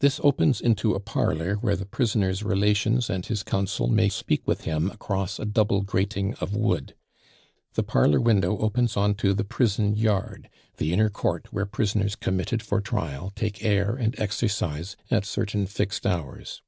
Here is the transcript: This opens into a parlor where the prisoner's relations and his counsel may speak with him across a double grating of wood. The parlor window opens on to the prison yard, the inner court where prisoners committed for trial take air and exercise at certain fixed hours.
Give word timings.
This 0.00 0.20
opens 0.22 0.60
into 0.60 0.92
a 0.92 1.00
parlor 1.00 1.54
where 1.54 1.76
the 1.76 1.86
prisoner's 1.86 2.42
relations 2.42 3.08
and 3.08 3.24
his 3.24 3.42
counsel 3.42 3.88
may 3.88 4.10
speak 4.10 4.46
with 4.46 4.64
him 4.64 4.90
across 4.90 5.38
a 5.38 5.46
double 5.46 5.80
grating 5.80 6.34
of 6.34 6.54
wood. 6.54 6.94
The 7.72 7.82
parlor 7.82 8.20
window 8.20 8.58
opens 8.58 8.98
on 8.98 9.14
to 9.14 9.32
the 9.32 9.44
prison 9.44 9.96
yard, 9.96 10.50
the 10.76 10.92
inner 10.92 11.08
court 11.08 11.54
where 11.54 11.64
prisoners 11.64 12.16
committed 12.16 12.62
for 12.62 12.82
trial 12.82 13.32
take 13.34 13.64
air 13.64 13.94
and 13.96 14.14
exercise 14.20 14.94
at 15.10 15.24
certain 15.24 15.64
fixed 15.64 16.04
hours. 16.06 16.60